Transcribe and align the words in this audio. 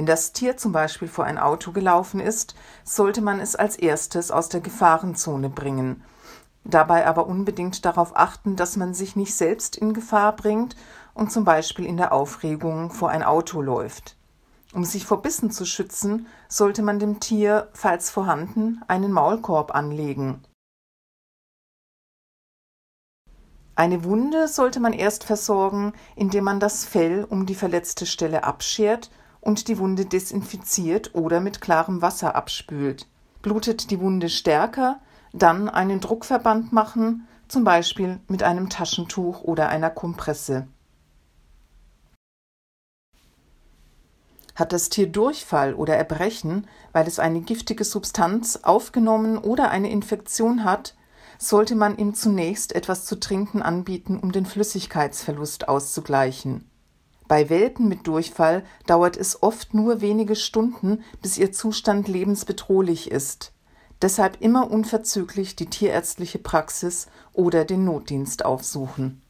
Wenn 0.00 0.06
das 0.06 0.32
Tier 0.32 0.56
zum 0.56 0.72
Beispiel 0.72 1.08
vor 1.08 1.26
ein 1.26 1.36
Auto 1.36 1.72
gelaufen 1.72 2.20
ist, 2.20 2.54
sollte 2.84 3.20
man 3.20 3.38
es 3.38 3.54
als 3.54 3.76
erstes 3.76 4.30
aus 4.30 4.48
der 4.48 4.62
Gefahrenzone 4.62 5.50
bringen. 5.50 6.02
Dabei 6.64 7.06
aber 7.06 7.26
unbedingt 7.26 7.84
darauf 7.84 8.16
achten, 8.16 8.56
dass 8.56 8.78
man 8.78 8.94
sich 8.94 9.14
nicht 9.14 9.34
selbst 9.34 9.76
in 9.76 9.92
Gefahr 9.92 10.34
bringt 10.34 10.74
und 11.12 11.30
zum 11.30 11.44
Beispiel 11.44 11.84
in 11.84 11.98
der 11.98 12.14
Aufregung 12.14 12.90
vor 12.90 13.10
ein 13.10 13.22
Auto 13.22 13.60
läuft. 13.60 14.16
Um 14.72 14.86
sich 14.86 15.04
vor 15.04 15.20
Bissen 15.20 15.50
zu 15.50 15.66
schützen, 15.66 16.26
sollte 16.48 16.80
man 16.80 16.98
dem 16.98 17.20
Tier, 17.20 17.68
falls 17.74 18.08
vorhanden, 18.08 18.80
einen 18.88 19.12
Maulkorb 19.12 19.74
anlegen. 19.74 20.42
Eine 23.74 24.02
Wunde 24.04 24.48
sollte 24.48 24.80
man 24.80 24.94
erst 24.94 25.24
versorgen, 25.24 25.92
indem 26.16 26.44
man 26.44 26.58
das 26.58 26.86
Fell 26.86 27.22
um 27.28 27.44
die 27.44 27.54
verletzte 27.54 28.06
Stelle 28.06 28.44
abschert 28.44 29.10
und 29.40 29.68
die 29.68 29.78
Wunde 29.78 30.04
desinfiziert 30.04 31.14
oder 31.14 31.40
mit 31.40 31.60
klarem 31.60 32.02
Wasser 32.02 32.34
abspült. 32.34 33.06
Blutet 33.42 33.90
die 33.90 34.00
Wunde 34.00 34.28
stärker, 34.28 35.00
dann 35.32 35.68
einen 35.68 36.00
Druckverband 36.00 36.72
machen, 36.72 37.26
zum 37.48 37.64
Beispiel 37.64 38.20
mit 38.28 38.42
einem 38.42 38.68
Taschentuch 38.68 39.42
oder 39.42 39.68
einer 39.68 39.90
Kompresse. 39.90 40.68
Hat 44.54 44.72
das 44.72 44.90
Tier 44.90 45.06
Durchfall 45.06 45.74
oder 45.74 45.96
Erbrechen, 45.96 46.66
weil 46.92 47.06
es 47.06 47.18
eine 47.18 47.40
giftige 47.40 47.84
Substanz 47.84 48.60
aufgenommen 48.62 49.38
oder 49.38 49.70
eine 49.70 49.90
Infektion 49.90 50.64
hat, 50.64 50.94
sollte 51.38 51.74
man 51.74 51.96
ihm 51.96 52.14
zunächst 52.14 52.74
etwas 52.74 53.06
zu 53.06 53.18
trinken 53.18 53.62
anbieten, 53.62 54.18
um 54.18 54.30
den 54.30 54.44
Flüssigkeitsverlust 54.44 55.68
auszugleichen. 55.68 56.69
Bei 57.30 57.48
Welpen 57.48 57.86
mit 57.86 58.08
Durchfall 58.08 58.64
dauert 58.88 59.16
es 59.16 59.40
oft 59.40 59.72
nur 59.72 60.00
wenige 60.00 60.34
Stunden, 60.34 61.04
bis 61.22 61.38
ihr 61.38 61.52
Zustand 61.52 62.08
lebensbedrohlich 62.08 63.08
ist. 63.08 63.52
Deshalb 64.02 64.40
immer 64.40 64.68
unverzüglich 64.68 65.54
die 65.54 65.66
tierärztliche 65.66 66.40
Praxis 66.40 67.06
oder 67.32 67.64
den 67.64 67.84
Notdienst 67.84 68.44
aufsuchen. 68.44 69.22